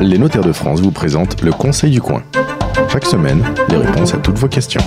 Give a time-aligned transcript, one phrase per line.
[0.00, 2.22] Les notaires de France vous présentent le Conseil du coin.
[2.88, 4.80] Chaque semaine, les réponses à toutes vos questions.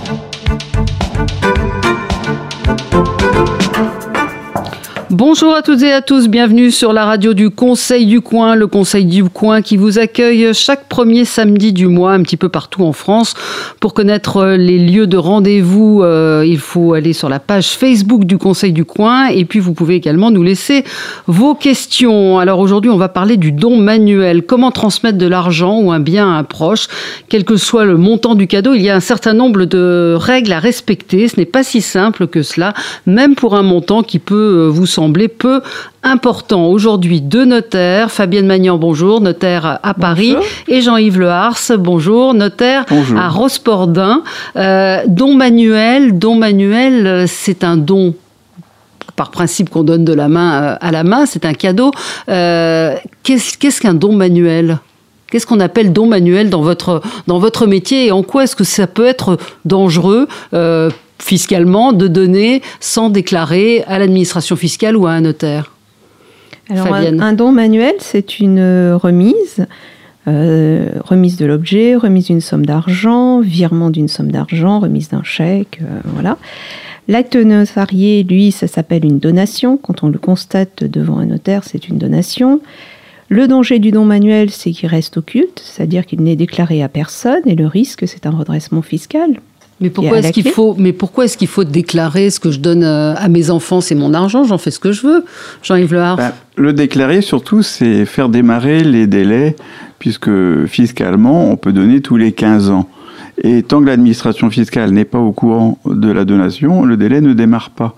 [5.18, 8.68] Bonjour à toutes et à tous, bienvenue sur la radio du Conseil du Coin, le
[8.68, 12.84] Conseil du Coin qui vous accueille chaque premier samedi du mois un petit peu partout
[12.84, 13.34] en France.
[13.80, 18.38] Pour connaître les lieux de rendez-vous, euh, il faut aller sur la page Facebook du
[18.38, 20.84] Conseil du Coin et puis vous pouvez également nous laisser
[21.28, 22.38] vos questions.
[22.38, 24.44] Alors aujourd'hui, on va parler du don manuel.
[24.44, 26.90] Comment transmettre de l'argent ou un bien à un proche,
[27.30, 28.74] quel que soit le montant du cadeau.
[28.74, 31.30] Il y a un certain nombre de règles à respecter.
[31.30, 32.74] Ce n'est pas si simple que cela,
[33.06, 35.62] même pour un montant qui peut vous sembler peu
[36.04, 36.68] important.
[36.68, 38.12] Aujourd'hui, deux notaires.
[38.12, 40.36] Fabienne Magnan, bonjour, notaire à Paris.
[40.68, 42.86] Et Jean-Yves Lehars, bonjour, notaire
[43.18, 44.24] à Rospordin.
[44.56, 48.14] Euh, don manuel, don manuel, c'est un don
[49.16, 51.92] par principe qu'on donne de la main euh, à la main, c'est un cadeau.
[52.30, 54.80] Euh, qu'est-ce qu'un don manuel?
[55.32, 58.08] Qu'est-ce qu'on appelle don manuel dans votre, dans votre métier?
[58.08, 60.28] Et en quoi est-ce que ça peut être dangereux
[61.20, 65.74] fiscalement de donner sans déclarer à l'administration fiscale ou à un notaire
[66.70, 69.66] Alors, un, don manuel, c'est une remise.
[70.28, 75.80] Euh, remise de l'objet, remise d'une somme d'argent, virement d'une somme d'argent, remise d'un chèque,
[75.84, 76.40] euh, voilà.
[77.08, 79.78] L'acte notarié, lui, ça s'appelle une donation.
[79.78, 82.60] Quand on le constate devant un notaire, c'est une donation.
[83.30, 87.42] Le danger du don manuel, c'est qu'il reste occulte, c'est-à-dire qu'il n'est déclaré à personne,
[87.46, 89.40] et le risque, c'est un redressement fiscal.
[89.82, 92.84] Mais pourquoi est-ce qu'il faut, mais pourquoi est-ce qu'il faut déclarer ce que je donne
[92.84, 93.82] euh, à mes enfants?
[93.82, 95.26] C'est mon argent, j'en fais ce que je veux.
[95.64, 99.56] Jean-Yves Le ben, le déclarer, surtout, c'est faire démarrer les délais,
[100.00, 100.32] puisque
[100.68, 102.88] fiscalement, on peut donner tous les 15 ans.
[103.44, 107.34] Et tant que l'administration fiscale n'est pas au courant de la donation, le délai ne
[107.34, 107.96] démarre pas.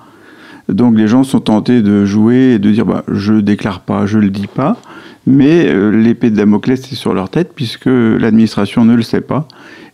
[0.69, 4.17] Donc les gens sont tentés de jouer et de dire bah, je déclare pas, je
[4.17, 4.77] le dis pas,
[5.25, 9.47] mais euh, l'épée de Damoclès est sur leur tête puisque l'administration ne le sait pas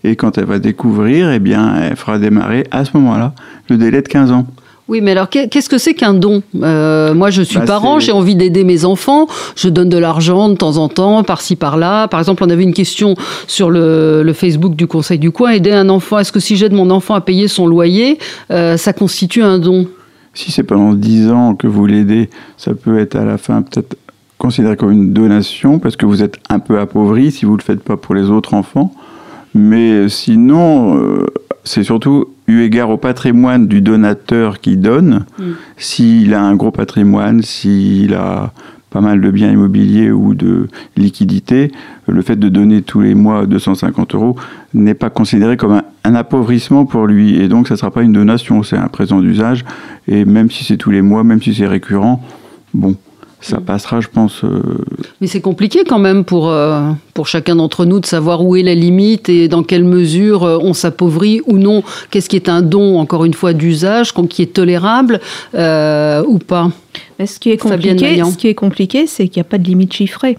[0.04, 3.34] et quand elle va découvrir, eh bien, elle fera démarrer à ce moment-là
[3.70, 4.46] le délai de 15 ans.
[4.90, 6.44] Oui, mais alors qu'est-ce que c'est qu'un don?
[6.62, 10.50] Euh, Moi, je suis bah, parent, j'ai envie d'aider mes enfants, je donne de l'argent
[10.50, 12.10] de temps en temps, par-ci, par-là.
[12.10, 13.16] Par exemple, on avait une question
[13.48, 16.90] sur le, Facebook du Conseil du Coin, aider un enfant, est-ce que si j'aide mon
[16.90, 18.20] enfant à payer son loyer,
[18.52, 19.88] euh, ça constitue un don?
[20.34, 23.96] Si c'est pendant 10 ans que vous l'aidez, ça peut être à la fin peut-être
[24.38, 27.64] considéré comme une donation, parce que vous êtes un peu appauvri si vous ne le
[27.64, 28.92] faites pas pour les autres enfants.
[29.56, 31.26] Mais sinon, euh,
[31.64, 35.26] c'est surtout eu égard au patrimoine du donateur qui donne.
[35.38, 35.44] Mm.
[35.78, 38.52] S'il a un gros patrimoine, s'il a
[38.90, 41.72] pas mal de biens immobiliers ou de liquidités,
[42.08, 44.36] le fait de donner tous les mois 250 euros
[44.76, 47.42] n'est pas considéré comme un, un, appauvrissement pour lui.
[47.42, 49.66] Et donc, ça ne sera pas une donation, c'est un présent d'usage.
[50.08, 52.22] Et même si c'est tous les mois, même si c'est récurrent,
[52.76, 52.96] bon,
[53.44, 53.66] ça mm.
[53.66, 54.44] passera, je pense.
[54.44, 54.62] Euh,
[55.22, 56.82] Mais c'est compliqué quand même pour, euh,
[57.14, 60.58] pour chacun d'entre nous de savoir où est la limite et dans quelle mesure euh,
[60.62, 61.84] on s'appauvrit ou non.
[62.10, 65.20] Qu'est-ce qui est un don, encore une fois, d'usage, qui est tolérable
[65.54, 66.72] ou pas?
[67.26, 69.94] Ce qui est compliqué, ce qui est compliqué, c'est qu'il n'y a pas de limite
[69.94, 70.38] chiffrée.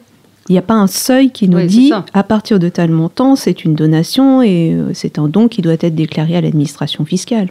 [0.49, 3.65] Il n'y a pas un seuil qui nous dit à partir de tel montant, c'est
[3.65, 7.49] une donation et c'est un don qui doit être déclaré à l'administration fiscale.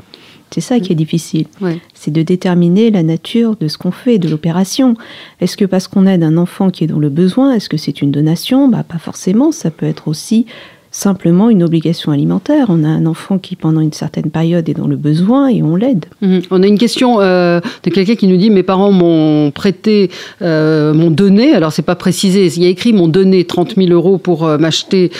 [0.53, 1.47] C'est ça qui est difficile.
[1.93, 4.95] C'est de déterminer la nature de ce qu'on fait, de l'opération.
[5.41, 8.01] Est-ce que parce qu'on aide un enfant qui est dans le besoin, est-ce que c'est
[8.01, 8.67] une donation?
[8.67, 9.51] Bah, Pas forcément.
[9.51, 10.45] Ça peut être aussi
[10.93, 12.67] simplement une obligation alimentaire.
[12.69, 15.75] On a un enfant qui, pendant une certaine période, est dans le besoin et on
[15.75, 16.05] l'aide.
[16.21, 16.43] Mhm.
[16.51, 20.11] On a une question euh, de quelqu'un qui nous dit Mes parents m'ont prêté,
[20.41, 23.89] euh, m'ont donné, alors c'est pas précisé, il y a écrit m'ont donné 30 000
[23.89, 25.11] euros pour euh, m'acheter,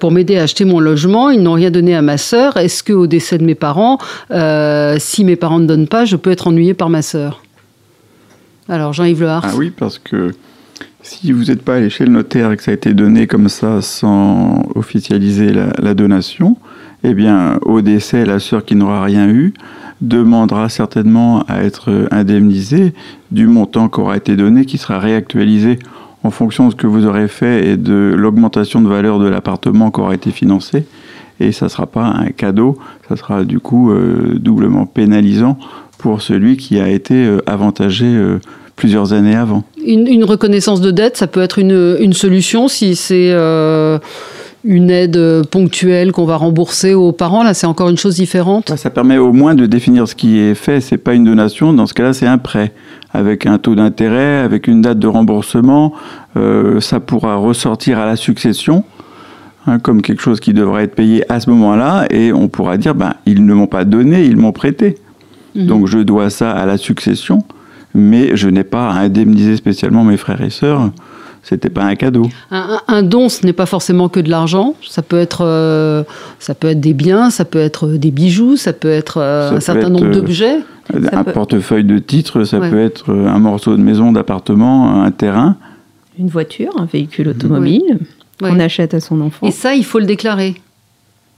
[0.00, 1.30] pour m'aider à acheter mon logement.
[1.30, 2.58] Ils n'ont rien donné à ma sœur.
[2.58, 3.98] Est-ce qu'au décès de mes parents,
[4.98, 7.42] si mes parents ne donnent pas, je peux être ennuyé par ma sœur?
[8.68, 9.44] Alors, Jean-Yves Lehars.
[9.46, 10.32] Ah oui, parce que
[11.06, 13.48] si vous n'êtes pas allé chez le notaire et que ça a été donné comme
[13.48, 16.56] ça sans officialiser la, donation,
[17.04, 19.54] eh bien, au décès, la sœur qui n'aura rien eu
[20.00, 22.92] demandera certainement à être indemnisée
[23.30, 25.78] du montant qui aura été donné, qui sera réactualisé
[26.24, 29.92] en fonction de ce que vous aurez fait et de l'augmentation de valeur de l'appartement
[29.92, 30.86] qui aura été financé.
[31.38, 32.78] Et ça ne sera pas un cadeau,
[33.08, 35.56] ça sera du coup euh, doublement pénalisant
[35.98, 38.06] pour celui qui a été euh, avantagé.
[38.06, 38.40] Euh,
[38.76, 39.64] plusieurs années avant.
[39.86, 43.98] Une, reconnaissance de dette, ça peut être une, solution si c'est euh,
[44.64, 47.44] une aide ponctuelle qu'on va rembourser aux parents.
[47.44, 48.76] Là, c'est encore une chose différente.
[48.76, 50.80] Ça, permet au moins de définir ce qui est fait.
[50.80, 51.72] C'est pas une donation.
[51.72, 52.72] Dans ce cas-là, c'est un prêt
[53.12, 55.92] avec un taux d'intérêt, avec une date de remboursement.
[56.36, 58.84] Euh, ça pourra ressortir à la succession.
[59.68, 62.94] Hein, comme quelque chose qui devrait être payé à ce moment-là, et on pourra dire,
[62.94, 64.94] ben, ils ne m'ont pas donné, ils m'ont prêté.
[65.56, 65.66] Mhm.
[65.66, 67.42] Donc je dois ça à la succession
[67.96, 70.90] mais je n'ai pas à indemniser spécialement mes frères et sœurs.
[71.42, 72.28] C'était pas un cadeau.
[72.50, 74.74] Un, don, ce n'est pas forcément que de l'argent.
[74.84, 76.02] Ça peut être, euh,
[76.40, 79.60] ça peut être des biens, ça peut être des bijoux, ça peut être euh, un
[79.60, 80.58] certain nombre d'objets.
[80.92, 85.56] Un portefeuille de titres, ça peut être un morceau de maison, d'appartement, un terrain.
[86.18, 88.00] Une voiture, un véhicule automobile
[88.40, 89.46] qu'on achète à son enfant.
[89.46, 90.56] Et ça, il faut le déclarer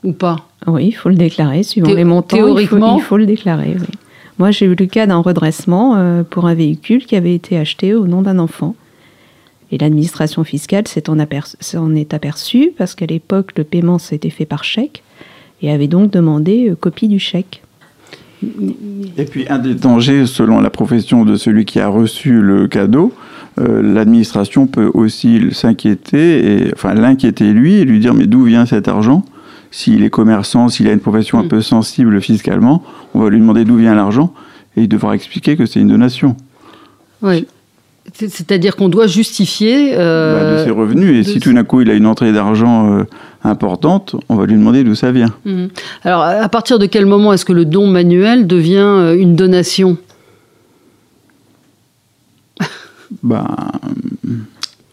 [0.05, 0.37] ou pas?
[0.67, 2.37] Oui, il faut le déclarer suivant les montants.
[2.37, 3.77] Théoriquement, il faut, le déclarer.
[3.79, 3.87] Oui.
[4.38, 7.94] Moi, j'ai eu le cas d'un redressement euh, pour un véhicule qui avait été acheté
[7.94, 8.76] au nom d'un enfant.
[9.73, 15.02] Et l'administration fiscale s'en est aperçue parce qu'à l'époque, le paiement s'était fait par chèque
[15.61, 17.62] et avait donc demandé euh, copie du chèque.
[19.17, 23.12] Et puis, un des dangers, selon la profession de celui qui a reçu le cadeau,
[23.58, 28.87] euh, l'administration peut aussi s'inquiéter, enfin l'inquiéter lui, et lui dire mais d'où vient cet
[28.87, 29.25] argent?
[29.70, 31.49] S'il est commerçant, s'il a une profession un mm.
[31.49, 32.82] peu sensible fiscalement,
[33.15, 34.32] on va lui demander d'où vient l'argent
[34.76, 36.37] et il devra expliquer que c'est une donation.
[37.23, 37.47] Oui.
[38.15, 39.94] C'est-à-dire qu'on doit justifier.
[39.94, 41.15] Euh, bah, de ses revenus.
[41.15, 43.05] Et si tout d'un coup il a une entrée d'argent euh,
[43.44, 45.35] importante, on va lui demander d'où ça vient.
[45.44, 45.67] Mm.
[46.05, 49.99] Alors, à partir de quel moment est-ce que le don manuel devient euh, une donation?
[53.23, 53.56] Ben,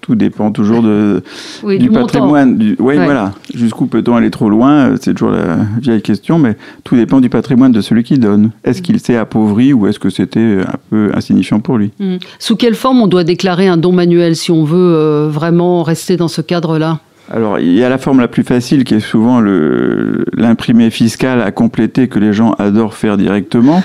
[0.05, 1.23] tout dépend toujours de,
[1.63, 2.57] du, patrimoine.
[2.57, 3.33] Du, oui, voilà.
[3.55, 7.71] Jusqu'où peut-on aller trop loin C'est toujours la vieille question, mais tout dépend du patrimoine
[7.71, 8.51] de celui qui donne.
[8.63, 11.91] Est-ce qu'il s'est appauvri ou est-ce que c'était un peu insignifiant pour lui?
[11.99, 12.17] Hmm.
[12.37, 16.17] Sous quelle forme on doit déclarer un don manuel si on veut euh, vraiment rester
[16.17, 16.99] dans ce cadre-là?
[17.31, 21.51] Alors, il y a la forme la plus facile qui est souvent l'imprimé fiscal à
[21.51, 23.81] compléter que les gens adorent faire directement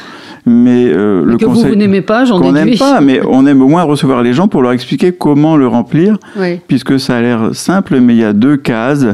[0.46, 3.62] mais euh, le que vous, vous n'aimez pas, j'en Qu'on n'aime pas, mais on aime
[3.62, 6.18] au moins recevoir les gens pour leur expliquer comment le remplir,
[6.66, 9.06] puisque ça a l'air simple, mais il y a deux cases.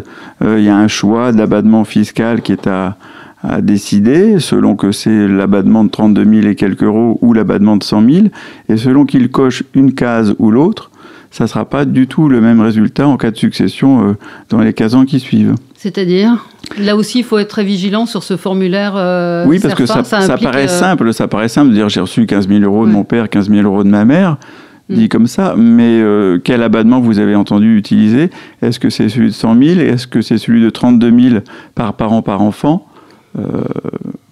[0.42, 2.96] Euh, il y a un choix d'abattement fiscal qui est à,
[3.42, 7.82] à décider, selon que c'est l'abattement de 32 000 et quelques euros ou l'abattement de
[7.82, 8.26] 100 000,
[8.68, 10.90] et selon qu'il coche une case ou l'autre,
[11.30, 14.12] ça ne sera pas du tout le même résultat en cas de succession euh,
[14.48, 15.54] dans les 15 ans qui suivent.
[15.76, 16.46] C'est-à-dire
[16.78, 18.94] Là aussi, il faut être très vigilant sur ce formulaire.
[18.96, 21.12] Euh, oui, parce que ça, ça, paraît euh, simple.
[21.14, 23.62] Ça paraît simple de dire j'ai reçu 15 000 euros de mon père, 15 000
[23.62, 24.36] euros de ma mère,
[24.90, 25.08] dit mm.
[25.08, 25.54] comme ça.
[25.56, 28.30] Mais euh, quel abattement vous avez entendu utiliser?
[28.62, 31.40] Est-ce que c'est celui de 100 000 Est-ce que c'est celui de 32 000
[31.74, 32.86] par parent par enfant?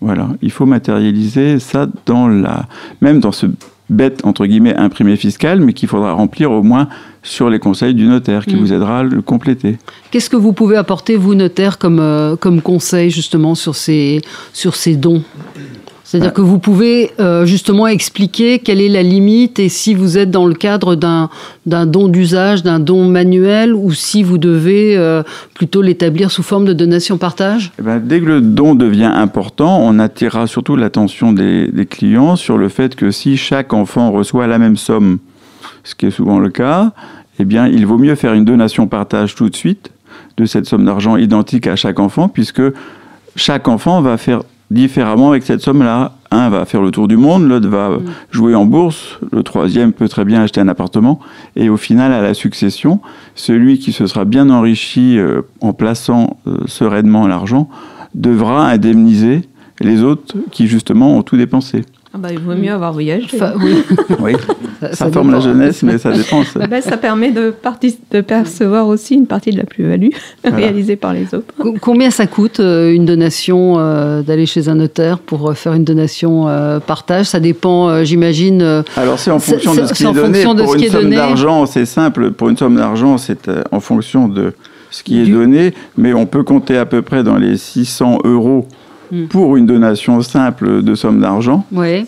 [0.00, 2.64] Voilà, il faut matérialiser ça dans la,
[3.02, 3.47] même dans ce
[3.91, 6.89] bête, entre guillemets, imprimé fiscal, mais qu'il faudra remplir au moins
[7.23, 8.59] sur les conseils du notaire qui mm.
[8.59, 9.79] vous aidera à le compléter.
[10.11, 14.21] Qu'est-ce que vous pouvez apporter, vous, notaire, comme, euh, comme conseil justement sur ces,
[14.53, 15.23] sur ces dons?
[16.14, 20.31] C'est-à-dire que vous pouvez euh, justement expliquer quelle est la limite et si vous êtes
[20.31, 21.28] dans le cadre d'un,
[21.66, 25.25] don d'usage, d'un don manuel ou si vous devez euh,
[25.55, 29.99] plutôt l'établir sous forme de donation-partage eh ben, Dès que le don devient important, on
[29.99, 34.58] attirera surtout l'attention des, des clients sur le fait que si chaque enfant reçoit la
[34.58, 35.19] même somme,
[35.82, 36.93] ce qui est souvent le cas,
[37.40, 39.90] eh bien, il vaut mieux faire une donation-partage tout de suite
[40.37, 42.62] de cette somme d'argent identique à chaque enfant, puisque
[43.34, 46.12] chaque enfant va faire différemment avec cette somme-là.
[46.31, 48.02] Un va faire le tour du monde, l'autre va mm.
[48.32, 51.20] jouer en bourse, le troisième peut très bien acheter un appartement.
[51.55, 53.00] Et au final, à la succession,
[53.34, 57.69] celui qui se sera bien enrichi euh, en plaçant euh, sereinement l'argent
[58.14, 59.43] devra indemniser
[59.81, 61.82] les autres qui justement ont tout dépensé.
[62.16, 63.26] Ah bah, il vaut mieux avoir voyagé.
[64.20, 64.37] oui,
[64.93, 66.55] ça, forme la jeunesse, mais ça dépense.
[66.55, 67.52] Bah, ça permet de,
[68.12, 70.11] de, percevoir aussi une partie de la plus-value
[70.44, 71.52] réalisée par les autres.
[71.80, 75.83] Combien ça coûte euh, une donation euh, d'aller chez un notaire pour euh, faire une
[75.83, 76.47] donation
[76.87, 77.26] partage?
[77.26, 78.85] Ça dépend, j'imagine.
[78.97, 80.44] Alors c'est en fonction de ce qui est donné.
[80.44, 82.30] Pour une somme d'argent, c'est simple.
[82.30, 84.52] Pour une somme d'argent, c'est en fonction de
[84.92, 88.68] ce qui est donné, mais on peut compter à peu près dans les 600 euros
[89.14, 89.26] Hmm.
[89.26, 91.64] pour une donation simple de somme d'argent.
[91.71, 92.04] Oui.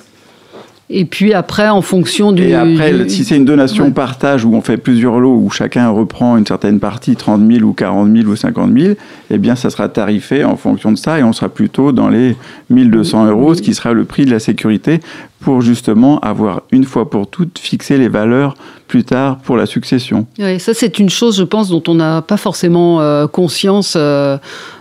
[0.89, 2.45] Et puis après, en fonction du.
[2.45, 6.37] Et après, si c'est une donation partage où on fait plusieurs lots, où chacun reprend
[6.37, 8.95] une certaine partie, 30 000 ou 40 000 ou 50 000,
[9.31, 12.37] eh bien, ça sera tarifé en fonction de ça et on sera plutôt dans les
[12.71, 15.01] 1200 euros, ce qui sera le prix de la sécurité
[15.41, 18.55] pour justement avoir une fois pour toutes fixé les valeurs
[18.87, 20.27] plus tard pour la succession.
[20.39, 23.95] Oui, ça c'est une chose, je pense, dont on n'a pas forcément euh, conscience.
[23.97, 24.39] Euh,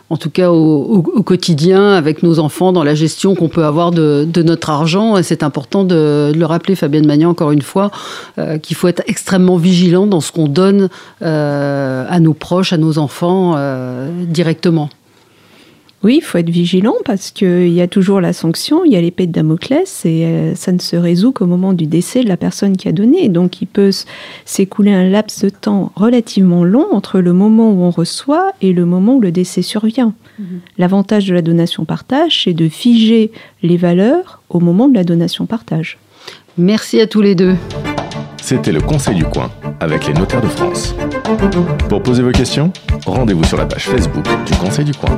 [0.09, 4.27] en tout cas au, quotidien avec nos enfants dans la gestion qu'on peut avoir de,
[4.43, 5.17] notre argent.
[5.17, 7.91] Et c'est important de, le rappeler, Fabienne Magnan, encore une fois,
[8.37, 10.89] euh, qu'il faut être extrêmement vigilant dans ce qu'on donne
[11.21, 13.55] à nos proches, à nos enfants
[14.27, 14.89] directement.
[16.05, 19.01] Oui, il faut être vigilant parce qu'il y a toujours la sanction, il y a
[19.01, 22.37] l'épée de Damoclès et euh, ça ne se résout qu'au moment du décès de la
[22.37, 23.27] personne qui a donné.
[23.27, 23.89] Donc il peut
[24.45, 28.85] s'écouler un laps de temps relativement long entre le moment où on reçoit et le
[28.85, 30.13] moment où le décès survient.
[30.37, 30.59] Mhm.
[30.77, 33.31] L'avantage de la donation-partage, c'est de figer
[33.63, 35.97] les valeurs au moment de la donation-partage.
[36.59, 37.55] Merci à tous les deux.
[38.47, 39.49] C'était le Conseil du coin
[39.79, 40.93] avec les notaires de France.
[41.89, 42.71] Pour poser vos questions,
[43.07, 45.17] rendez-vous sur la page Facebook du Conseil du coin.